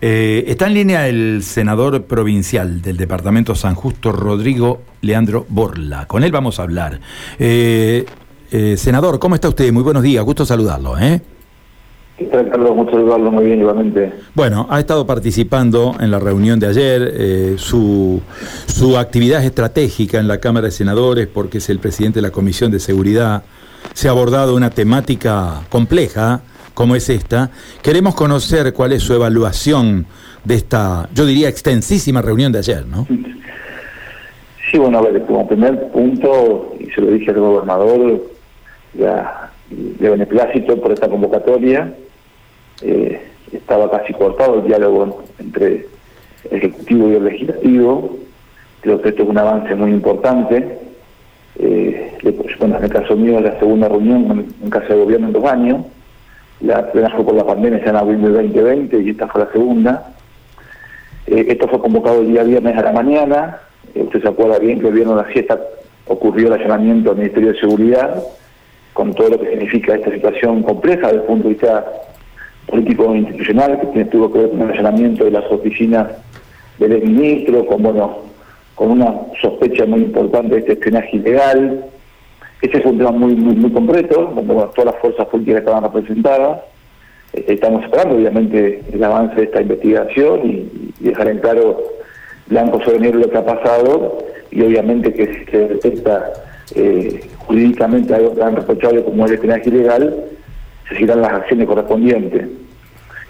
Eh, 0.00 0.44
está 0.46 0.68
en 0.68 0.74
línea 0.74 1.08
el 1.08 1.42
senador 1.42 2.04
provincial 2.04 2.80
del 2.82 2.96
departamento 2.96 3.56
San 3.56 3.74
Justo, 3.74 4.12
Rodrigo 4.12 4.80
Leandro 5.00 5.44
Borla. 5.48 6.06
Con 6.06 6.22
él 6.22 6.30
vamos 6.30 6.60
a 6.60 6.62
hablar. 6.62 7.00
Eh, 7.38 8.06
eh, 8.52 8.76
senador, 8.76 9.18
¿cómo 9.18 9.34
está 9.34 9.48
usted? 9.48 9.72
Muy 9.72 9.82
buenos 9.82 10.04
días, 10.04 10.24
gusto 10.24 10.46
saludarlo. 10.46 10.96
¿eh? 10.98 11.20
¿Qué 12.16 12.26
tal, 12.26 12.48
Carlos? 12.48 12.76
Mucho 12.76 12.92
saludarlo 12.92 13.32
muy 13.32 13.46
bien, 13.46 13.60
igualmente. 13.60 14.12
Bueno, 14.34 14.68
ha 14.70 14.78
estado 14.78 15.04
participando 15.04 15.96
en 15.98 16.12
la 16.12 16.20
reunión 16.20 16.60
de 16.60 16.66
ayer, 16.68 17.58
su, 17.58 18.20
su 18.66 18.98
actividad 18.98 19.44
estratégica 19.44 20.18
en 20.18 20.28
la 20.28 20.38
Cámara 20.38 20.66
de 20.66 20.70
Senadores, 20.72 21.26
porque 21.26 21.58
es 21.58 21.68
el 21.70 21.78
presidente 21.80 22.18
de 22.18 22.22
la 22.22 22.30
Comisión 22.30 22.70
de 22.70 22.80
Seguridad. 22.80 23.42
Se 23.94 24.08
ha 24.08 24.12
abordado 24.12 24.56
una 24.56 24.70
temática 24.70 25.62
compleja 25.68 26.42
como 26.78 26.94
es 26.94 27.10
esta, 27.10 27.50
queremos 27.82 28.14
conocer 28.14 28.72
cuál 28.72 28.92
es 28.92 29.02
su 29.02 29.12
evaluación 29.12 30.06
de 30.44 30.54
esta, 30.54 31.08
yo 31.12 31.26
diría, 31.26 31.48
extensísima 31.48 32.22
reunión 32.22 32.52
de 32.52 32.60
ayer, 32.60 32.86
¿no? 32.86 33.04
Sí, 34.70 34.78
bueno, 34.78 34.98
a 34.98 35.02
ver, 35.02 35.20
como 35.22 35.48
primer 35.48 35.90
punto, 35.90 36.76
y 36.78 36.84
se 36.92 37.00
lo 37.00 37.10
dije 37.10 37.32
al 37.32 37.40
gobernador, 37.40 38.22
ya 38.94 39.50
de 39.70 40.08
beneplácito 40.08 40.80
por 40.80 40.92
esta 40.92 41.08
convocatoria, 41.08 41.92
eh, 42.82 43.22
estaba 43.50 43.90
casi 43.90 44.12
cortado 44.12 44.60
el 44.60 44.68
diálogo 44.68 45.24
entre 45.40 45.84
el 46.48 46.58
Ejecutivo 46.58 47.10
y 47.10 47.14
el 47.16 47.24
Legislativo, 47.24 48.18
creo 48.82 49.02
que 49.02 49.08
esto 49.08 49.24
es 49.24 49.28
un 49.28 49.38
avance 49.38 49.74
muy 49.74 49.90
importante, 49.90 50.78
eh, 51.58 52.16
bueno, 52.60 52.78
en 52.78 52.84
el 52.84 52.90
caso 52.90 53.16
mío 53.16 53.40
la 53.40 53.58
segunda 53.58 53.88
reunión 53.88 54.46
en 54.62 54.70
casa 54.70 54.94
de 54.94 55.00
gobierno 55.00 55.26
en 55.26 55.32
dos 55.32 55.44
años, 55.44 55.84
la 56.60 56.90
fue 57.14 57.24
por 57.24 57.34
la 57.34 57.46
pandemia 57.46 57.82
ya 57.84 57.90
en 57.90 57.96
abril 57.96 58.22
del 58.22 58.32
2020 58.32 59.00
y 59.00 59.10
esta 59.10 59.28
fue 59.28 59.44
la 59.44 59.52
segunda. 59.52 60.12
Eh, 61.26 61.46
esto 61.48 61.68
fue 61.68 61.80
convocado 61.80 62.20
el 62.20 62.28
día 62.28 62.42
viernes 62.42 62.76
a 62.76 62.82
la 62.82 62.92
mañana. 62.92 63.58
Eh, 63.94 64.02
usted 64.02 64.22
se 64.22 64.28
acuerda 64.28 64.58
bien 64.58 64.80
que 64.80 64.88
el 64.88 64.94
viernes 64.94 65.16
de 65.16 65.22
la 65.22 65.32
siesta 65.32 65.60
ocurrió 66.06 66.48
el 66.48 66.54
allanamiento 66.54 67.10
del 67.10 67.18
Ministerio 67.18 67.52
de 67.52 67.60
Seguridad, 67.60 68.22
con 68.92 69.14
todo 69.14 69.30
lo 69.30 69.40
que 69.40 69.50
significa 69.50 69.94
esta 69.94 70.10
situación 70.10 70.62
compleja 70.62 71.06
desde 71.08 71.18
el 71.18 71.22
punto 71.22 71.44
de 71.44 71.54
vista 71.54 71.86
político 72.66 73.14
e 73.14 73.18
institucional, 73.18 73.90
que 73.92 74.04
tuvo 74.06 74.32
que 74.32 74.38
ver 74.40 74.50
con 74.50 74.62
el 74.62 74.70
allanamiento 74.70 75.24
de 75.24 75.30
las 75.30 75.44
oficinas 75.50 76.08
del 76.78 77.02
ministro, 77.02 77.66
con 77.66 77.82
bueno, 77.82 78.18
con 78.74 78.90
una 78.90 79.14
sospecha 79.40 79.86
muy 79.86 80.00
importante 80.00 80.54
de 80.54 80.60
este 80.60 80.72
espionaje 80.72 81.16
ilegal, 81.16 81.84
ese 82.60 82.80
fue 82.80 82.92
un 82.92 82.98
tema 82.98 83.12
muy, 83.12 83.34
muy, 83.34 83.54
muy 83.54 83.70
concreto, 83.70 84.32
donde 84.34 84.54
todas 84.74 84.86
las 84.86 84.96
fuerzas 84.96 85.26
políticas 85.26 85.60
estaban 85.60 85.84
representadas. 85.84 86.60
Eh, 87.32 87.44
estamos 87.48 87.84
esperando, 87.84 88.16
obviamente, 88.16 88.82
el 88.92 89.04
avance 89.04 89.36
de 89.36 89.42
esta 89.44 89.62
investigación 89.62 90.40
y, 90.44 90.92
dejar 91.00 91.28
en 91.28 91.38
claro, 91.38 91.80
blanco 92.48 92.82
sobre 92.82 93.00
negro, 93.00 93.20
lo 93.20 93.30
que 93.30 93.38
ha 93.38 93.44
pasado 93.44 94.18
y 94.50 94.62
obviamente 94.62 95.12
que 95.12 95.26
si 95.26 95.44
se 95.50 95.68
detecta 95.68 96.32
eh, 96.74 97.20
jurídicamente 97.46 98.14
algo 98.14 98.30
tan 98.30 98.56
reprochable 98.56 99.04
como 99.04 99.26
el 99.26 99.34
espionaje 99.34 99.68
ilegal, 99.68 100.24
se 100.88 100.94
seguirán 100.94 101.22
las 101.22 101.32
acciones 101.32 101.66
correspondientes. 101.66 102.48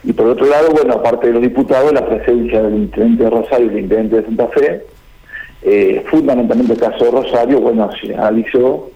Y 0.04 0.12
por 0.12 0.26
otro 0.26 0.46
lado, 0.46 0.70
bueno, 0.70 0.94
aparte 0.94 1.26
de 1.26 1.34
los 1.34 1.42
diputados, 1.42 1.92
la 1.92 2.06
presencia 2.06 2.62
del 2.62 2.74
intendente 2.74 3.24
de 3.24 3.30
Rosario 3.30 3.66
y 3.66 3.68
del 3.68 3.80
intendente 3.80 4.16
de 4.16 4.24
Santa 4.24 4.48
Fe, 4.48 4.82
eh, 5.62 6.04
fundamentalmente 6.08 6.72
el 6.74 6.78
caso 6.78 7.04
de 7.04 7.10
Rosario, 7.10 7.60
bueno, 7.60 7.90
se 8.00 8.14
analizó 8.14 8.90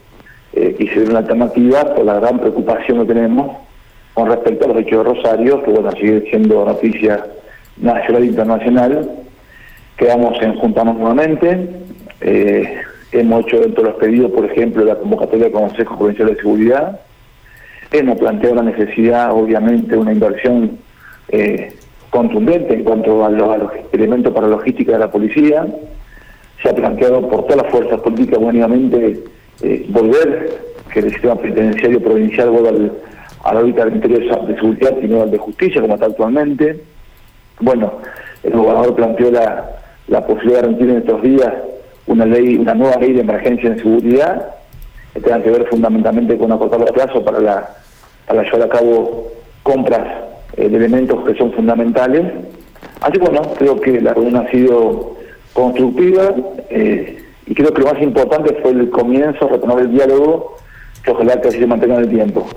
eh, 0.54 0.76
y 0.78 0.98
una 0.98 1.20
alternativa 1.20 1.94
por 1.94 2.04
la 2.04 2.20
gran 2.20 2.38
preocupación 2.38 3.00
que 3.00 3.14
tenemos 3.14 3.56
con 4.14 4.28
respecto 4.28 4.64
a 4.64 4.68
los 4.68 4.78
hechos 4.78 5.04
de 5.04 5.14
Rosario, 5.14 5.62
que 5.62 5.70
bueno, 5.70 5.90
sigue 5.92 6.28
siendo 6.28 6.64
noticia 6.64 7.24
nacional 7.78 8.22
e 8.22 8.26
internacional. 8.26 9.10
Quedamos 9.96 10.40
en 10.42 10.54
juntamos 10.56 10.96
nuevamente. 10.96 11.68
Eh, 12.20 12.82
hemos 13.12 13.46
hecho 13.46 13.60
dentro 13.60 13.82
de 13.82 13.90
los 13.90 13.98
pedidos, 13.98 14.30
por 14.32 14.44
ejemplo, 14.44 14.84
la 14.84 14.96
convocatoria 14.96 15.44
del 15.44 15.52
Consejo 15.52 15.96
Provincial 15.96 16.28
de 16.28 16.36
Seguridad. 16.36 17.00
Hemos 17.90 18.18
planteado 18.18 18.56
la 18.56 18.62
necesidad, 18.62 19.32
obviamente, 19.32 19.92
de 19.92 19.98
una 19.98 20.12
inversión 20.12 20.78
eh, 21.28 21.74
contundente 22.10 22.74
en 22.74 22.84
cuanto 22.84 23.24
a 23.24 23.30
los, 23.30 23.72
elementos 23.92 24.32
para 24.32 24.46
logística 24.46 24.92
de 24.92 24.98
la 24.98 25.10
policía. 25.10 25.66
Se 26.62 26.68
ha 26.68 26.74
planteado 26.74 27.28
por 27.28 27.46
todas 27.46 27.64
las 27.64 27.72
fuerzas 27.72 28.00
políticas, 28.00 28.38
buenamente, 28.38 29.24
eh, 29.62 29.86
volver, 29.88 30.60
que 30.92 31.00
el 31.00 31.10
sistema 31.10 31.36
penitenciario 31.36 32.00
provincial 32.02 32.50
vuelva 32.50 32.68
al, 32.70 32.92
a 33.44 33.54
la 33.54 33.60
órbita 33.60 33.84
del 33.84 33.94
Ministerio 33.94 34.46
de 34.46 34.54
Seguridad 34.56 34.96
y 35.02 35.08
no 35.08 35.22
al 35.22 35.30
de 35.30 35.38
Justicia, 35.38 35.80
como 35.80 35.94
está 35.94 36.06
actualmente. 36.06 36.80
Bueno, 37.60 37.92
el 38.42 38.52
gobernador 38.52 38.94
planteó 38.94 39.30
la, 39.30 39.70
la 40.08 40.26
posibilidad 40.26 40.60
de 40.60 40.66
remitir 40.66 40.90
en 40.90 40.96
estos 40.98 41.22
días 41.22 41.52
una 42.06 42.26
ley, 42.26 42.56
una 42.56 42.74
nueva 42.74 42.96
ley 42.96 43.12
de 43.12 43.20
emergencia 43.20 43.70
en 43.70 43.78
seguridad, 43.78 44.48
que 45.14 45.20
tenga 45.20 45.42
que 45.42 45.50
ver 45.50 45.66
fundamentalmente 45.66 46.36
con 46.36 46.50
acortar 46.52 46.80
los 46.80 46.90
plazos 46.90 47.22
para, 47.22 47.38
la, 47.38 47.70
para 48.26 48.42
llevar 48.42 48.62
a 48.62 48.68
cabo 48.68 49.28
compras 49.62 50.06
eh, 50.56 50.68
de 50.68 50.76
elementos 50.76 51.24
que 51.24 51.34
son 51.36 51.52
fundamentales. 51.52 52.32
Así 53.00 53.12
que 53.12 53.18
bueno, 53.18 53.42
creo 53.58 53.80
que 53.80 54.00
la 54.00 54.14
reunión 54.14 54.44
ha 54.44 54.50
sido 54.50 55.16
constructiva. 55.52 56.34
Eh, 56.70 57.21
y 57.46 57.54
creo 57.54 57.72
que 57.72 57.82
lo 57.82 57.92
más 57.92 58.02
importante 58.02 58.58
fue 58.62 58.72
el 58.72 58.90
comienzo, 58.90 59.48
retomar 59.48 59.80
el 59.80 59.90
diálogo, 59.90 60.56
que 61.02 61.10
ojalá 61.10 61.40
que 61.40 61.48
así 61.48 61.58
se 61.58 61.66
mantenga 61.66 61.96
en 61.96 62.04
el 62.04 62.08
tiempo. 62.08 62.48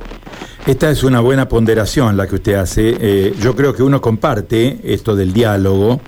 Esta 0.65 0.89
es 0.89 1.03
una 1.03 1.19
buena 1.19 1.47
ponderación 1.47 2.17
la 2.17 2.27
que 2.27 2.35
usted 2.35 2.55
hace. 2.55 2.95
Eh, 2.99 3.33
yo 3.39 3.55
creo 3.55 3.73
que 3.73 3.83
uno 3.83 4.01
comparte 4.01 4.79
esto 4.83 5.15
del 5.15 5.31
diálogo, 5.31 6.01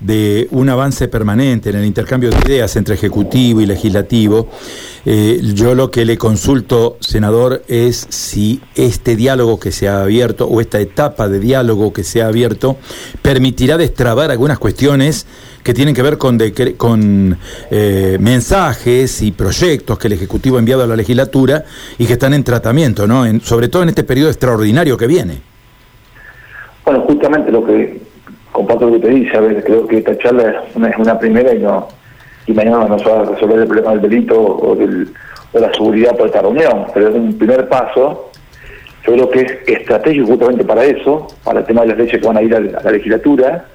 de 0.00 0.46
un 0.52 0.68
avance 0.68 1.08
permanente 1.08 1.70
en 1.70 1.76
el 1.76 1.84
intercambio 1.84 2.30
de 2.30 2.38
ideas 2.46 2.76
entre 2.76 2.94
ejecutivo 2.94 3.60
y 3.60 3.66
legislativo. 3.66 4.48
Eh, 5.04 5.40
yo 5.54 5.74
lo 5.74 5.90
que 5.90 6.04
le 6.04 6.16
consulto, 6.16 6.98
senador, 7.00 7.62
es 7.68 8.06
si 8.10 8.60
este 8.74 9.16
diálogo 9.16 9.58
que 9.58 9.72
se 9.72 9.88
ha 9.88 10.02
abierto 10.02 10.46
o 10.46 10.60
esta 10.60 10.80
etapa 10.80 11.28
de 11.28 11.40
diálogo 11.40 11.92
que 11.92 12.04
se 12.04 12.22
ha 12.22 12.28
abierto 12.28 12.76
permitirá 13.22 13.76
destrabar 13.76 14.30
algunas 14.30 14.58
cuestiones 14.58 15.26
que 15.62 15.74
tienen 15.74 15.94
que 15.94 16.02
ver 16.02 16.16
con, 16.16 16.38
con 16.76 17.36
eh, 17.70 18.16
mensajes 18.20 19.20
y 19.22 19.32
proyectos 19.32 19.98
que 19.98 20.06
el 20.06 20.14
Ejecutivo 20.14 20.56
ha 20.56 20.60
enviado 20.60 20.84
a 20.84 20.86
la 20.86 20.96
legislatura 20.96 21.64
y 21.98 22.06
que 22.06 22.14
están 22.14 22.34
en 22.34 22.44
tratamiento, 22.44 23.06
¿no? 23.06 23.24
sobre 23.40 23.68
todo 23.68 23.82
en 23.82 23.90
este 23.90 24.04
periodo 24.04 24.30
extraordinario 24.30 24.96
que 24.96 25.06
viene. 25.06 25.40
Bueno, 26.84 27.02
justamente 27.02 27.52
lo 27.52 27.66
que 27.66 28.00
comparto 28.58 28.86
lo 28.86 28.92
que 28.94 29.06
te 29.06 29.08
dice, 29.08 29.36
a 29.36 29.40
ver, 29.40 29.62
creo 29.62 29.86
que 29.86 29.98
esta 29.98 30.18
charla 30.18 30.64
es 30.74 30.96
una, 30.98 31.18
primera 31.18 31.54
y 31.54 31.60
no 31.60 31.88
y 32.46 32.52
mañana 32.52 32.86
no 32.86 32.98
se 32.98 33.08
va 33.08 33.20
a 33.20 33.24
resolver 33.24 33.60
el 33.60 33.66
problema 33.66 33.90
del 33.92 34.02
delito 34.02 34.40
o, 34.40 34.74
del, 34.74 35.08
de 35.52 35.60
la 35.60 35.72
seguridad 35.72 36.16
por 36.16 36.26
esta 36.26 36.42
reunión, 36.42 36.86
pero 36.94 37.08
es 37.08 37.14
un 37.14 37.36
primer 37.36 37.68
paso. 37.68 38.30
Yo 39.06 39.12
creo 39.12 39.30
que 39.30 39.40
es 39.40 39.78
estratégico 39.78 40.26
justamente 40.28 40.64
para 40.64 40.84
eso, 40.84 41.28
para 41.44 41.60
el 41.60 41.66
tema 41.66 41.82
de 41.82 41.88
las 41.88 41.98
leyes 41.98 42.20
que 42.20 42.26
van 42.26 42.36
a 42.36 42.42
ir 42.42 42.54
a 42.54 42.60
la 42.60 42.90
legislatura, 42.90 43.66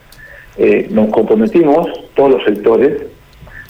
eh, 0.58 0.88
nos 0.92 1.10
comprometimos, 1.10 1.88
todos 2.16 2.32
los 2.32 2.44
sectores 2.44 3.04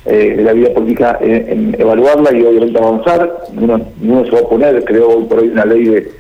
eh, 0.06 0.36
de 0.36 0.44
la 0.44 0.54
vida 0.54 0.74
política, 0.74 1.18
en, 1.22 1.76
evaluarla 1.80 2.34
y 2.34 2.44
obviamente 2.44 2.78
avanzar. 2.78 3.44
Ninguno, 3.54 4.26
se 4.26 4.32
va 4.32 4.40
a 4.40 4.42
oponer, 4.42 4.84
creo 4.84 5.10
hoy 5.10 5.24
por 5.26 5.40
hoy 5.40 5.50
una 5.50 5.66
ley 5.66 5.86
de, 5.86 6.12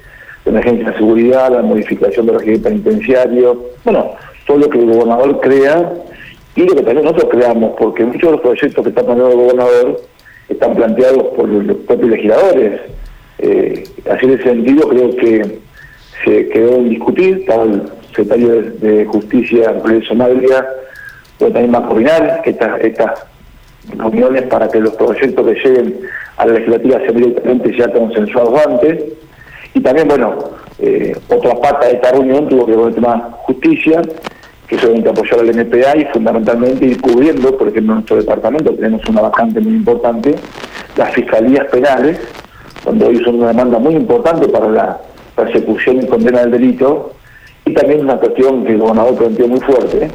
emergencia 0.45 0.91
de 0.91 0.97
seguridad, 0.97 1.51
la 1.51 1.61
modificación 1.61 2.25
del 2.25 2.39
régimen 2.39 2.61
penitenciario, 2.63 3.71
bueno, 3.85 4.11
todo 4.45 4.57
lo 4.57 4.69
que 4.69 4.79
el 4.79 4.85
gobernador 4.85 5.39
crea 5.41 5.93
y 6.55 6.61
lo 6.61 6.75
que 6.75 6.83
también 6.83 7.05
nosotros 7.05 7.31
creamos, 7.31 7.73
porque 7.77 8.05
muchos 8.05 8.21
de 8.21 8.31
los 8.31 8.41
proyectos 8.41 8.83
que 8.83 8.89
está 8.89 9.03
planteando 9.03 9.31
el 9.31 9.37
gobernador 9.37 10.01
están 10.49 10.75
planteados 10.75 11.23
por 11.35 11.47
los 11.49 11.77
propios 11.77 12.11
legisladores. 12.11 12.81
Eh, 13.39 13.83
así 14.09 14.25
en 14.25 14.33
ese 14.33 14.43
sentido 14.43 14.87
creo 14.87 15.15
que 15.15 15.59
se 16.23 16.49
quedó 16.49 16.75
en 16.75 16.89
discutir, 16.89 17.45
tal 17.45 17.91
secretario 18.09 18.61
de, 18.61 19.05
Justicia, 19.05 19.73
Progreso 19.81 20.15
Madria, 20.15 20.65
pero 21.39 21.51
también 21.51 21.73
va 21.73 21.79
a 21.79 21.87
coordinar 21.87 22.41
estas, 22.45 22.81
estas 22.81 23.25
reuniones 23.97 24.43
para 24.43 24.67
que 24.69 24.79
los 24.79 24.93
proyectos 24.93 25.45
que 25.45 25.53
lleguen 25.55 25.99
a 26.37 26.45
la 26.45 26.53
legislativa 26.53 26.99
sean 26.99 27.15
directamente 27.15 27.77
ya 27.77 27.91
consensuados 27.91 28.65
antes. 28.67 29.03
Y 29.73 29.81
también, 29.81 30.07
bueno, 30.07 30.37
eh, 30.85 31.15
otra 31.29 31.55
pata 31.55 31.87
de 31.87 31.93
esta 31.93 32.11
reunión 32.11 32.49
tuvo 32.49 32.65
que 32.65 32.71
ver 32.71 32.79
con 32.81 32.89
el 32.89 32.95
tema 32.95 33.29
justicia, 33.43 34.01
que 34.67 34.75
es 34.75 34.83
obviamente 34.83 35.11
apoyar 35.11 35.39
al 35.39 35.55
NPA 35.55 35.95
y 35.95 36.05
fundamentalmente 36.11 36.85
ir 36.85 36.99
cubriendo, 36.99 37.57
por 37.57 37.69
ejemplo, 37.69 37.93
nuestro 37.93 38.17
departamento 38.17 38.73
tenemos 38.73 39.01
una 39.07 39.21
vacante 39.21 39.61
muy 39.61 39.75
importante, 39.75 40.35
las 40.97 41.13
fiscalías 41.13 41.67
penales, 41.67 42.19
donde 42.83 43.05
hoy 43.05 43.23
son 43.23 43.35
una 43.35 43.47
demanda 43.47 43.79
muy 43.79 43.95
importante 43.95 44.49
para 44.49 44.67
la 44.67 44.99
persecución 45.37 46.01
y 46.01 46.07
condena 46.07 46.41
del 46.41 46.51
delito, 46.51 47.13
y 47.63 47.73
también 47.73 48.01
una 48.01 48.17
cuestión 48.17 48.65
que 48.65 48.73
el 48.73 48.79
gobernador 48.79 49.15
planteó 49.15 49.47
muy 49.47 49.61
fuerte, 49.61 50.09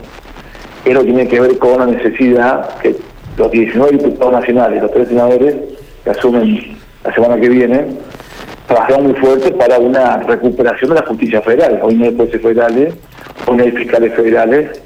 que 0.84 0.92
lo 0.92 1.02
tiene 1.02 1.26
que 1.28 1.40
ver 1.40 1.56
con 1.56 1.78
la 1.78 1.86
necesidad 1.86 2.78
que 2.80 2.94
los 3.38 3.50
19 3.50 3.92
diputados 3.92 4.34
nacionales, 4.34 4.82
los 4.82 4.92
tres 4.92 5.08
senadores 5.08 5.56
que 6.04 6.10
asumen 6.10 6.76
la 7.04 7.14
semana 7.14 7.40
que 7.40 7.48
viene, 7.48 7.86
trabajan 8.68 9.02
muy 9.02 9.14
fuerte 9.14 9.50
para 9.52 9.78
una 9.78 10.18
recuperación 10.18 10.90
de 10.90 11.00
la 11.00 11.06
justicia 11.06 11.40
federal. 11.40 11.80
Hoy 11.82 11.94
no 11.94 12.04
hay 12.04 12.14
jueces 12.14 12.40
federales, 12.40 12.94
hay 13.46 13.70
fiscales 13.72 14.14
federales. 14.14 14.82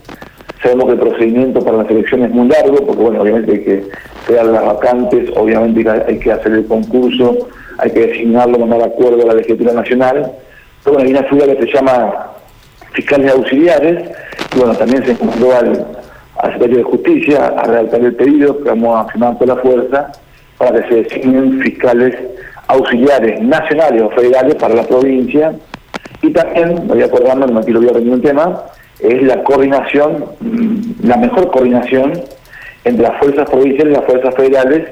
Sabemos 0.62 0.87
que 0.87 0.93
el 0.93 0.99
procedimiento 1.00 1.61
para 1.64 1.79
la 1.79 1.88
selección 1.88 2.23
es 2.23 2.31
muy 2.31 2.49
largo, 2.49 2.76
porque 2.87 3.02
bueno, 3.02 3.20
obviamente 3.20 3.52
hay 3.52 3.64
que 3.64 3.88
crear 4.26 4.46
las 4.46 4.64
vacantes, 4.64 5.31
obviamente 5.34 5.84
hay 5.90 6.19
que 6.20 6.31
hacer 6.31 6.52
el 6.52 6.67
concurso, 6.67 7.49
hay 7.79 7.90
que 7.90 8.06
designarlo, 8.06 8.61
mandar 8.61 8.84
acuerdo 8.84 9.20
a 9.25 9.26
la 9.26 9.34
legislatura 9.34 9.73
nacional. 9.73 10.31
Pero 10.84 10.94
bueno, 10.94 11.08
hay 11.08 11.17
una 11.17 11.29
figura 11.29 11.56
que 11.56 11.67
se 11.67 11.73
llama 11.73 12.26
fiscales 12.93 13.32
auxiliares, 13.32 14.11
y 14.55 14.58
bueno, 14.58 14.75
también 14.76 15.05
se 15.05 15.11
encomendó 15.11 15.56
al, 15.56 15.87
al 16.37 16.52
secretario 16.52 16.76
de 16.76 16.84
Justicia 16.84 17.46
a 17.46 17.64
redactar 17.64 18.00
el 18.00 18.14
pedido 18.14 18.62
que 18.62 18.69
vamos 18.69 19.00
a 19.00 19.11
firmar 19.11 19.37
toda 19.38 19.56
la 19.56 19.61
fuerza 19.61 20.12
para 20.56 20.81
que 20.81 20.88
se 20.88 21.02
designen 21.02 21.61
fiscales 21.61 22.14
auxiliares 22.68 23.40
nacionales 23.40 24.02
o 24.02 24.10
federales 24.10 24.54
para 24.56 24.74
la 24.74 24.84
provincia. 24.84 25.52
Y 26.22 26.30
también, 26.30 26.86
voy 26.86 27.02
acordando, 27.02 27.46
no 27.46 27.60
voy 27.60 27.88
a 27.88 28.14
un 28.14 28.22
tema, 28.22 28.62
es 29.00 29.22
la 29.22 29.42
coordinación, 29.42 30.24
mm, 30.40 31.06
la 31.06 31.16
mejor 31.16 31.50
coordinación 31.50 32.12
entre 32.84 33.02
las 33.02 33.18
fuerzas 33.18 33.48
provinciales 33.50 33.92
y 33.92 33.96
las 33.96 34.06
fuerzas 34.06 34.34
federales, 34.34 34.90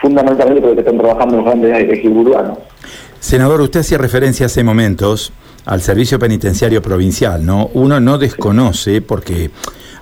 fundamentalmente 0.00 0.60
porque 0.60 0.80
están 0.80 0.98
trabajando 0.98 1.36
los 1.36 1.44
grandes 1.44 1.76
ejes 1.76 2.04
urbanos. 2.04 2.58
Senador, 3.20 3.60
usted 3.60 3.80
hacía 3.80 3.98
referencia 3.98 4.46
hace 4.46 4.62
momentos 4.62 5.32
al 5.66 5.82
servicio 5.82 6.18
penitenciario 6.18 6.80
provincial, 6.80 7.44
¿no? 7.44 7.68
Uno 7.74 8.00
no 8.00 8.16
desconoce 8.16 9.02
porque 9.02 9.50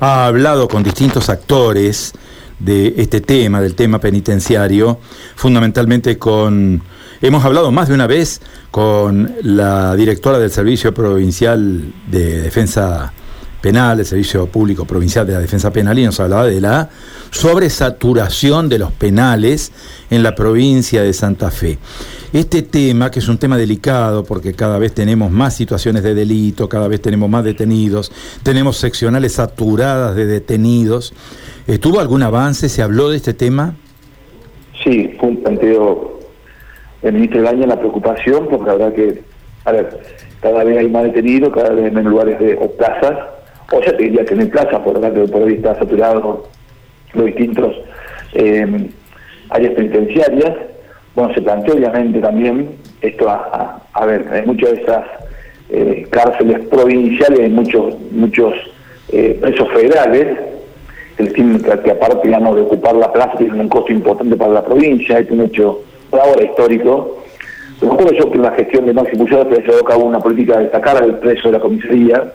ha 0.00 0.26
hablado 0.26 0.68
con 0.68 0.82
distintos 0.82 1.30
actores 1.30 2.12
de 2.58 2.94
este 2.98 3.20
tema, 3.20 3.60
del 3.60 3.74
tema 3.74 3.98
penitenciario, 3.98 4.98
fundamentalmente 5.34 6.18
con, 6.18 6.82
hemos 7.20 7.44
hablado 7.44 7.70
más 7.72 7.88
de 7.88 7.94
una 7.94 8.06
vez 8.06 8.40
con 8.70 9.32
la 9.42 9.94
directora 9.96 10.38
del 10.38 10.50
Servicio 10.50 10.92
Provincial 10.92 11.92
de 12.10 12.42
Defensa 12.42 13.12
Penal, 13.60 13.98
el 13.98 14.06
Servicio 14.06 14.46
Público 14.46 14.84
Provincial 14.84 15.26
de 15.26 15.32
la 15.32 15.40
Defensa 15.40 15.72
Penal, 15.72 15.98
y 15.98 16.04
nos 16.04 16.20
hablaba 16.20 16.46
de 16.46 16.60
la 16.60 16.88
sobresaturación 17.30 18.68
de 18.68 18.78
los 18.78 18.92
penales 18.92 19.72
en 20.10 20.22
la 20.22 20.34
provincia 20.34 21.02
de 21.02 21.12
Santa 21.12 21.50
Fe. 21.50 21.78
Este 22.32 22.62
tema, 22.62 23.10
que 23.10 23.18
es 23.18 23.28
un 23.28 23.38
tema 23.38 23.56
delicado 23.56 24.24
porque 24.24 24.52
cada 24.52 24.78
vez 24.78 24.92
tenemos 24.92 25.30
más 25.30 25.54
situaciones 25.54 26.02
de 26.02 26.14
delito, 26.14 26.68
cada 26.68 26.86
vez 26.86 27.00
tenemos 27.00 27.30
más 27.30 27.44
detenidos, 27.44 28.12
tenemos 28.42 28.76
seccionales 28.76 29.32
saturadas 29.32 30.14
de 30.14 30.26
detenidos, 30.26 31.14
¿tuvo 31.80 32.00
algún 32.00 32.22
avance? 32.22 32.68
¿Se 32.68 32.82
habló 32.82 33.08
de 33.08 33.16
este 33.16 33.34
tema? 33.34 33.74
Sí, 34.84 35.10
fue 35.18 35.30
un 35.30 35.42
planteo 35.42 36.15
del 37.06 37.14
ministro 37.14 37.41
del 37.41 37.49
año 37.49 37.67
la 37.67 37.79
preocupación, 37.79 38.49
porque 38.49 38.70
verdad 38.70 38.93
que, 38.93 39.23
a 39.64 39.73
ver, 39.73 40.00
cada 40.41 40.64
vez 40.64 40.79
hay 40.79 40.88
más 40.88 41.05
detenidos, 41.05 41.53
cada 41.55 41.70
vez 41.70 41.85
hay 41.85 41.91
menos 41.93 42.12
lugares 42.12 42.38
de, 42.41 42.55
o 42.61 42.69
plazas, 42.73 43.17
o 43.73 43.81
ya 43.81 43.97
te 43.97 44.03
diría 44.03 44.25
que 44.25 44.35
no 44.35 44.43
hay 44.43 44.49
plazas, 44.49 44.81
por 44.81 44.99
lo 44.99 45.14
que 45.14 45.32
por 45.32 45.43
hoy 45.43 45.55
está 45.55 45.76
saturado 45.76 46.49
los 47.14 47.26
distintos 47.26 47.76
eh, 48.35 48.91
áreas 49.50 49.75
penitenciarias. 49.75 50.53
Bueno, 51.14 51.32
se 51.32 51.43
planteó 51.43 51.75
obviamente 51.75 52.19
también 52.19 52.76
esto 53.00 53.31
a, 53.31 54.06
ver, 54.06 54.26
hay 54.32 54.44
muchas 54.44 54.73
de 54.73 54.82
esas 54.82 55.05
eh, 55.70 56.06
cárceles 56.11 56.67
provinciales, 56.69 57.38
hay 57.38 57.50
muchos, 57.50 57.94
muchos 58.11 58.52
eh, 59.12 59.38
presos 59.41 59.69
federales, 59.73 60.38
el 61.19 61.32
que, 61.32 61.82
que 61.85 61.91
aparte 61.93 62.26
digamos, 62.26 62.56
de 62.56 62.62
ocupar 62.62 62.97
la 62.97 63.12
plaza 63.12 63.38
tiene 63.38 63.61
un 63.61 63.69
costo 63.69 63.93
importante 63.93 64.35
para 64.35 64.52
la 64.52 64.64
provincia, 64.64 65.20
es 65.20 65.31
un 65.31 65.43
hecho 65.43 65.86
ahora 66.12 66.44
histórico. 66.44 67.19
Recuerdo 67.81 68.12
yo 68.12 68.31
que 68.31 68.37
en 68.37 68.43
la 68.43 68.53
gestión 68.53 68.87
de 68.87 68.94
Maxi 68.94 69.17
Puyol 69.17 69.55
se 69.55 69.62
llevó 69.62 69.79
a 69.79 69.88
cabo 69.88 70.05
una 70.05 70.19
política 70.19 70.58
de 70.58 70.70
sacar 70.70 71.03
al 71.03 71.19
preso 71.19 71.49
de 71.49 71.53
la 71.53 71.61
comisaría, 71.61 72.32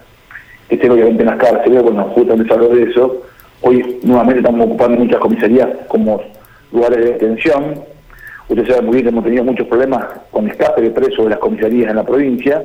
que 0.70 0.76
esté 0.76 0.90
obviamente 0.90 1.24
en 1.24 1.30
las 1.30 1.38
cárceles, 1.38 1.82
bueno, 1.82 2.04
justamente 2.14 2.48
se 2.48 2.54
habló 2.54 2.70
de 2.70 2.84
eso, 2.84 3.22
Hoy 3.64 4.00
nuevamente 4.02 4.40
estamos 4.40 4.66
ocupando 4.66 4.98
muchas 4.98 5.20
comisarías 5.20 5.70
como 5.88 6.20
lugares 6.72 6.98
de 6.98 7.12
detención. 7.12 7.76
Usted 8.50 8.68
sabe 8.68 8.82
muy 8.82 8.94
bien 8.94 9.04
que 9.04 9.10
hemos 9.10 9.24
tenido 9.24 9.44
muchos 9.44 9.68
problemas 9.68 10.04
con 10.32 10.48
escape 10.48 10.82
de 10.82 10.90
presos 10.90 11.26
de 11.26 11.30
las 11.30 11.40
comisarías 11.40 11.92
en 11.92 11.96
la 11.96 12.04
provincia. 12.04 12.64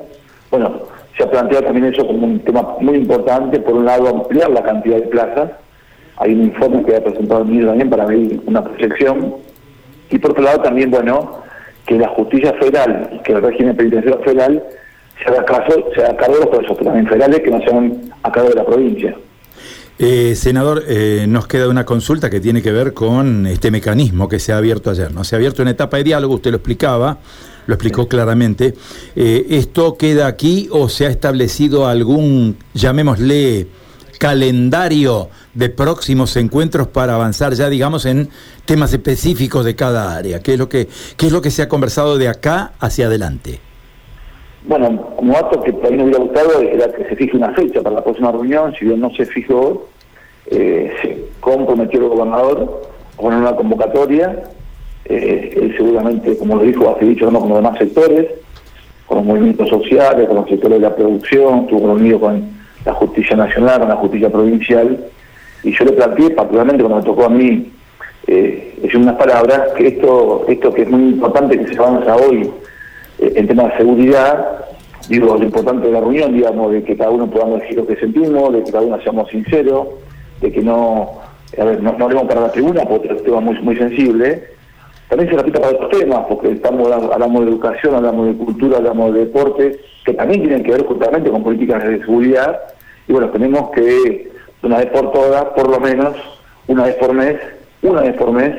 Bueno, 0.51 0.81
se 1.15 1.23
ha 1.23 1.31
planteado 1.31 1.67
también 1.67 1.93
eso 1.93 2.07
como 2.07 2.27
un 2.27 2.41
tema 2.41 2.77
muy 2.81 2.97
importante. 2.97 3.61
Por 3.61 3.75
un 3.75 3.85
lado, 3.85 4.09
ampliar 4.09 4.51
la 4.51 4.63
cantidad 4.63 4.97
de 4.97 5.03
plazas. 5.03 5.51
Hay 6.17 6.33
un 6.33 6.45
informe 6.45 6.83
que 6.83 6.97
ha 6.97 7.05
presentado 7.05 7.43
el 7.43 7.49
ministro 7.49 7.69
también 7.73 7.91
para 7.91 8.07
ver 8.07 8.41
una 8.47 8.65
proyección. 8.65 9.35
Y 10.11 10.19
por 10.19 10.33
otro 10.33 10.43
lado, 10.43 10.61
también, 10.61 10.91
bueno, 10.91 11.43
que 11.87 11.97
la 11.97 12.09
justicia 12.09 12.53
federal, 12.55 13.21
que 13.25 13.33
el 13.33 13.43
régimen 13.43 13.77
penitenciario 13.77 14.23
federal, 14.23 14.63
se 15.23 15.31
haga, 15.31 15.45
caso, 15.45 15.89
se 15.95 16.03
haga 16.03 16.17
cargo 16.17 16.35
de 16.35 16.41
los 16.41 16.57
presos 16.57 16.79
también 16.79 17.07
federales 17.07 17.41
que 17.41 17.51
no 17.51 17.61
sean 17.61 18.11
a 18.23 18.33
cargo 18.33 18.51
de 18.51 18.55
la 18.55 18.67
provincia. 18.67 19.17
Eh, 19.99 20.35
senador, 20.35 20.85
eh, 20.87 21.25
nos 21.27 21.47
queda 21.47 21.69
una 21.69 21.87
consulta 21.87 22.29
que 22.29 22.39
tiene 22.39 22.61
que 22.61 22.71
ver 22.71 22.93
con 22.93 23.47
este 23.47 23.71
mecanismo 23.71 24.29
que 24.29 24.39
se 24.39 24.53
ha 24.53 24.59
abierto 24.59 24.91
ayer. 24.91 25.11
¿no? 25.13 25.25
Se 25.25 25.35
ha 25.35 25.39
abierto 25.39 25.63
una 25.63 25.71
etapa 25.71 25.97
de 25.97 26.05
diálogo, 26.05 26.35
usted 26.35 26.51
lo 26.51 26.59
explicaba, 26.59 27.19
lo 27.67 27.75
explicó 27.75 28.07
claramente. 28.07 28.75
Eh, 29.15 29.47
¿Esto 29.51 29.97
queda 29.97 30.27
aquí 30.27 30.69
o 30.71 30.91
se 30.91 31.07
ha 31.07 31.09
establecido 31.09 31.87
algún, 31.87 32.59
llamémosle, 32.75 33.69
calendario 34.19 35.29
de 35.57 35.71
próximos 35.71 36.37
encuentros 36.37 36.87
para 36.89 37.15
avanzar 37.15 37.55
ya, 37.55 37.69
digamos, 37.69 38.05
en 38.07 38.29
temas 38.67 38.93
específicos 38.93 39.65
de 39.65 39.75
cada 39.75 40.17
área? 40.17 40.41
¿Qué 40.41 40.53
es 40.53 40.59
lo 40.59 40.69
que, 40.69 40.87
qué 41.17 41.27
es 41.27 41.33
lo 41.33 41.41
que 41.41 41.51
se 41.51 41.63
ha 41.63 41.69
conversado 41.69 42.19
de 42.19 42.29
acá 42.29 42.73
hacia 42.79 43.07
adelante? 43.07 43.59
Bueno, 44.69 45.15
como 45.17 45.33
dato 45.33 45.63
que 45.63 45.73
por 45.73 45.87
ahí 45.87 46.01
hubiera 46.01 46.19
gustado 46.19 46.61
era 46.61 46.93
que 46.93 47.05
se 47.05 47.17
fije 47.17 47.37
una 47.37 47.53
fecha 47.55 47.81
para 47.83 47.97
la 47.97 48.05
próxima 48.05 48.33
reunión, 48.33 48.75
si 48.79 48.85
bien 48.85 49.01
no 49.01 49.11
se 49.11 49.25
fijó, 49.25 49.89
eh, 50.51 50.93
se 51.01 51.25
comprometió 51.41 52.01
el 52.01 52.09
gobernador 52.09 52.83
con 53.17 53.33
una 53.33 53.57
convocatoria, 53.57 54.43
eh, 55.07 55.55
él 55.57 55.75
seguramente, 55.77 56.37
como 56.37 56.57
lo 56.57 56.63
dijo, 56.65 56.95
hace 56.95 57.07
dicho, 57.07 57.31
no 57.31 57.41
con 57.41 57.49
los 57.49 57.59
demás 57.59 57.79
sectores, 57.79 58.27
con 59.07 59.19
los 59.19 59.27
movimientos 59.27 59.69
sociales, 59.69 60.27
con 60.27 60.37
los 60.37 60.49
sectores 60.49 60.81
de 60.81 60.89
la 60.89 60.95
producción, 60.95 61.61
estuvo 61.61 61.87
reunido 61.87 62.21
con 62.21 62.57
la 62.85 62.93
justicia 62.93 63.37
nacional, 63.37 63.79
con 63.79 63.89
la 63.89 63.97
justicia 63.97 64.31
provincial, 64.31 65.07
y 65.67 65.73
yo 65.73 65.85
le 65.85 65.93
planteé, 65.93 66.31
particularmente 66.31 66.85
cuando 66.85 67.01
me 67.01 67.05
tocó 67.05 67.25
a 67.25 67.29
mí, 67.29 67.73
eh, 68.29 68.75
decir 68.81 69.01
unas 69.01 69.17
palabras, 69.17 69.73
que 69.77 69.89
esto, 69.89 70.45
esto 70.47 70.73
que 70.73 70.83
es 70.83 70.89
muy 70.89 71.11
importante 71.11 71.59
que 71.59 71.75
se 71.75 71.77
avanza 71.77 72.15
hoy, 72.15 72.49
eh, 73.19 73.33
en 73.35 73.49
tema 73.49 73.65
de 73.65 73.77
seguridad, 73.77 74.65
digo, 75.09 75.37
lo 75.37 75.43
importante 75.43 75.89
de 75.89 75.93
la 75.93 76.01
reunión, 76.01 76.33
digamos, 76.33 76.71
de 76.71 76.85
que 76.85 76.97
cada 76.97 77.11
uno 77.11 77.29
podamos 77.29 77.63
decir 77.63 77.79
lo 77.79 77.87
que 77.87 77.97
sentimos, 77.97 78.53
de 78.53 78.63
que 78.63 78.71
cada 78.71 78.85
uno 78.85 79.01
seamos 79.03 79.29
sinceros, 79.29 79.89
de 80.41 80.53
que 80.53 80.63
no, 80.63 81.19
a 81.59 81.65
ver, 81.65 81.83
no, 81.83 81.91
hablemos 81.91 82.29
para 82.29 82.43
la 82.43 82.53
tribuna 82.53 82.85
porque 82.85 83.09
es 83.09 83.15
un 83.15 83.25
tema 83.25 83.41
muy, 83.41 83.59
muy 83.61 83.77
sensible. 83.77 84.45
También 85.09 85.31
se 85.31 85.37
repita 85.37 85.61
para 85.61 85.75
otros 85.75 85.99
temas, 85.99 86.27
porque 86.29 86.53
estamos 86.53 86.93
hablamos 86.93 87.45
de 87.45 87.51
educación, 87.51 87.97
hablamos 87.97 88.27
de 88.29 88.35
cultura, 88.35 88.77
hablamos 88.77 89.15
de 89.15 89.21
deporte, 89.21 89.81
que 90.05 90.15
también 90.15 90.43
tienen 90.43 90.63
que 90.63 90.71
ver 90.71 90.85
justamente 90.85 91.29
con 91.29 91.43
políticas 91.43 91.83
de 91.83 91.99
seguridad. 91.99 92.61
Y 93.09 93.13
bueno, 93.13 93.31
tenemos 93.31 93.71
que, 93.71 94.36
una 94.63 94.79
vez 94.79 94.87
por 94.87 95.13
todas, 95.13 95.45
por 95.47 95.69
lo 95.69 95.81
menos, 95.81 96.17
una 96.69 96.85
vez 96.85 96.95
por 96.97 97.13
mes, 97.13 97.37
una 97.83 98.03
vez 98.03 98.15
por 98.15 98.33
mes, 98.33 98.57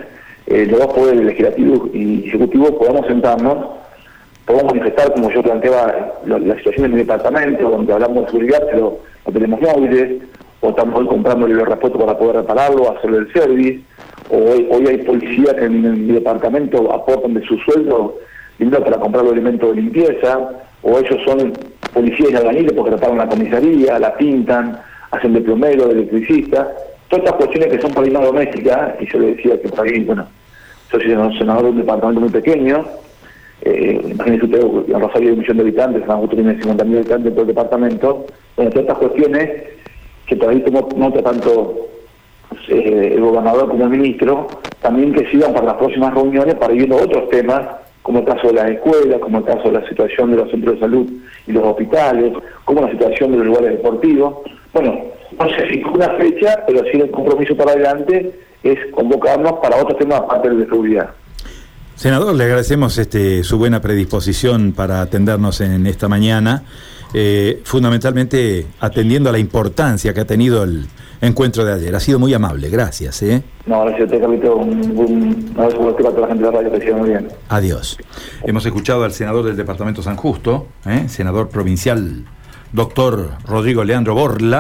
eh, 0.48 0.66
los 0.70 0.80
dos 0.80 0.94
poderes 0.94 1.24
legislativos 1.24 1.90
y 1.94 2.28
ejecutivos 2.28 2.72
podamos 2.72 3.06
sentarnos 3.08 3.78
podemos 4.48 4.74
manifestar, 4.74 5.12
como 5.12 5.30
yo 5.30 5.44
planteaba, 5.44 6.14
la, 6.26 6.56
situación 6.56 6.86
en 6.86 6.92
mi 6.94 6.98
departamento, 7.00 7.70
donde 7.70 7.94
hablamos 7.94 8.26
de 8.26 8.32
seguridad, 8.32 8.64
pero 8.72 8.98
no 9.26 9.34
tenemos 9.34 9.60
móviles, 9.60 10.24
o 10.62 10.70
estamos 10.70 10.96
hoy 11.02 11.08
comprando 11.08 11.46
el 11.46 11.66
repuesto 11.66 12.00
para 12.00 12.18
poder 12.18 12.38
repararlo, 12.38 12.90
hacerle 12.90 13.18
el 13.20 13.34
service, 13.34 13.82
o 14.30 14.38
hoy, 14.38 14.88
hay 14.88 14.98
policías 15.00 15.54
que 15.54 15.66
en, 15.66 16.08
mi 16.08 16.14
departamento 16.14 16.92
aportan 16.94 17.34
de 17.34 17.46
su 17.46 17.58
sueldo 17.58 18.16
dinero 18.58 18.84
para 18.84 18.98
comprar 18.98 19.26
los 19.26 19.34
elementos 19.34 19.76
de 19.76 19.82
limpieza, 19.82 20.40
o 20.82 20.98
ellos 20.98 21.20
son 21.26 21.52
policías 21.94 22.32
y 22.32 22.36
albañiles 22.36 22.72
porque 22.72 22.92
reparan 22.92 23.18
la 23.18 23.28
comisaría, 23.28 24.00
la 24.00 24.16
pintan, 24.16 24.80
hacen 25.12 25.34
de 25.34 25.42
plomero, 25.42 25.88
de 25.88 25.94
electricista, 25.94 26.72
todas 27.10 27.26
estas 27.26 27.38
cuestiones 27.38 27.72
que 27.72 27.82
son 27.82 27.92
por 27.92 28.12
más 28.12 28.24
domésticas, 28.24 28.96
y 29.00 29.06
yo 29.08 29.20
le 29.20 29.36
decía 29.36 29.62
que 29.62 29.70
por 29.70 29.88
ahí, 29.88 30.04
bueno, 30.04 30.28
yo 30.92 31.00
soy 31.00 31.38
senador 31.38 31.64
de 31.64 31.70
un 31.70 31.78
departamento 31.78 32.22
muy 32.22 32.30
pequeño, 32.30 32.86
eh, 33.62 34.00
imagínense 34.12 34.46
usted, 34.46 34.94
en 34.94 35.02
Rosario 35.02 35.30
hay 35.30 35.34
un 35.34 35.40
millón 35.40 35.58
de 35.58 35.64
habitantes, 35.64 36.02
San 36.02 36.12
Augusto 36.12 36.36
tiene 36.36 36.60
50.000 36.60 36.96
habitantes 36.96 37.28
en 37.28 37.34
todo 37.34 37.42
el 37.42 37.48
departamento, 37.48 38.26
bueno, 38.56 38.72
todas 38.72 38.88
estas 38.88 38.98
cuestiones 38.98 39.64
que 40.26 40.36
todavía 40.36 40.66
tomó 40.66 40.90
nota 40.96 41.24
tanto 41.24 41.88
eh, 42.68 43.14
el 43.16 43.22
gobernador 43.22 43.70
como 43.70 43.84
el 43.86 43.90
ministro, 43.90 44.48
también 44.82 45.14
que 45.14 45.30
sigan 45.32 45.54
para 45.54 45.68
las 45.68 45.76
próximas 45.76 46.14
reuniones 46.14 46.56
para 46.56 46.74
ir 46.74 46.80
viendo 46.80 46.98
otros 46.98 47.30
temas, 47.30 47.62
como 48.08 48.20
el 48.20 48.26
caso 48.26 48.48
de 48.48 48.54
las 48.54 48.72
escuelas, 48.72 49.20
como 49.20 49.40
el 49.40 49.44
caso 49.44 49.64
de 49.64 49.82
la 49.82 49.90
situación 49.90 50.32
de 50.32 50.38
los 50.38 50.50
centros 50.50 50.76
de 50.76 50.80
salud 50.80 51.10
y 51.46 51.52
los 51.52 51.62
hospitales, 51.62 52.32
como 52.64 52.80
la 52.80 52.90
situación 52.90 53.34
de 53.34 53.40
los 53.40 53.48
lugares 53.48 53.72
deportivos. 53.72 54.36
Bueno, 54.74 54.98
no 55.38 55.50
se 55.50 55.66
fijó 55.66 55.92
una 55.92 56.12
fecha, 56.12 56.64
pero 56.66 56.84
sí 56.90 57.02
el 57.02 57.12
compromiso 57.12 57.58
para 57.58 57.72
adelante 57.72 58.32
es 58.64 58.80
convocarnos 58.94 59.60
para 59.62 59.76
otros 59.76 60.00
temas 60.00 60.22
aparte 60.22 60.50
de 60.52 60.64
seguridad. 60.64 61.10
Senador, 61.96 62.34
le 62.34 62.46
agradecemos 62.46 62.98
este, 62.98 63.44
su 63.44 63.58
buena 63.58 63.82
predisposición 63.82 64.72
para 64.72 65.02
atendernos 65.02 65.60
en 65.60 65.86
esta 65.86 66.08
mañana. 66.08 66.64
Eh, 67.20 67.62
fundamentalmente 67.64 68.68
atendiendo 68.80 69.30
a 69.30 69.32
la 69.32 69.40
importancia 69.40 70.14
que 70.14 70.22
ha 70.22 70.26
tenido 70.26 70.62
el 70.62 70.86
encuentro 71.20 71.66
de 71.66 71.74
ayer. 71.74 71.96
Ha 71.96 72.00
sido 72.00 72.20
muy 72.20 72.32
amable, 72.32 72.70
gracias. 72.70 73.24
¿eh? 73.24 73.42
No, 73.66 73.84
gracias 73.86 74.02
a 74.02 74.28
usted, 74.28 74.50
un, 74.50 75.00
un 75.00 75.54
abrazo 75.58 75.96
para 75.96 76.10
toda 76.12 76.22
la 76.22 76.28
gente 76.28 76.44
de 76.44 76.52
la 76.52 76.58
radio, 76.58 76.72
que 76.72 76.80
siga 76.80 76.96
muy 76.98 77.10
bien. 77.10 77.28
Adiós. 77.50 77.98
Hemos 78.44 78.64
escuchado 78.68 79.04
al 79.04 79.14
senador 79.14 79.46
del 79.46 79.58
Departamento 79.58 80.04
San 80.04 80.16
Justo, 80.16 80.68
¿eh? 80.86 81.06
senador 81.10 81.50
provincial, 81.50 82.24
doctor 82.72 83.32
Rodrigo 83.48 83.84
Leandro 83.84 84.14
Borla. 84.14 84.56